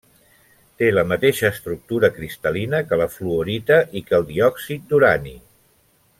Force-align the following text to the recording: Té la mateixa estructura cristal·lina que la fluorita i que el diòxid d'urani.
Té 0.81 0.87
la 0.93 1.03
mateixa 1.11 1.45
estructura 1.55 2.09
cristal·lina 2.15 2.79
que 2.89 2.99
la 3.03 3.09
fluorita 3.17 3.79
i 4.01 4.05
que 4.09 4.19
el 4.21 4.27
diòxid 4.33 4.89
d'urani. 4.95 5.37